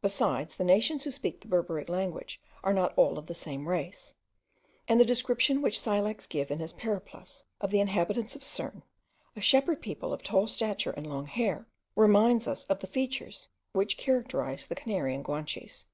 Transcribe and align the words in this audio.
Besides 0.00 0.56
the 0.56 0.64
nations 0.64 1.04
who 1.04 1.12
speak 1.12 1.40
the 1.40 1.46
Berberic 1.46 1.88
language 1.88 2.40
are 2.64 2.72
not 2.72 2.92
all 2.96 3.16
of 3.16 3.28
the 3.28 3.32
same 3.34 3.68
race; 3.68 4.12
and 4.88 4.98
the 4.98 5.04
description 5.04 5.62
which 5.62 5.78
Scylax 5.78 6.26
gives, 6.28 6.50
in 6.50 6.58
his 6.58 6.72
Periplus, 6.72 7.44
of 7.60 7.70
the 7.70 7.78
inhabitants 7.78 8.34
of 8.34 8.42
Cerne, 8.42 8.82
a 9.36 9.40
shepherd 9.40 9.80
people 9.80 10.12
of 10.12 10.20
tall 10.24 10.48
stature 10.48 10.90
and 10.90 11.06
long 11.06 11.26
hair, 11.26 11.68
reminds 11.94 12.48
us 12.48 12.64
of 12.64 12.80
the 12.80 12.88
features 12.88 13.50
which 13.72 13.96
characterize 13.96 14.66
the 14.66 14.74
Canarian 14.74 15.22
Guanches.) 15.22 15.86